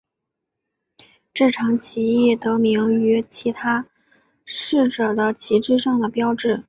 [1.31, 3.55] 这场起义得名于其起
[4.45, 6.59] 事者的旗帜上的标志。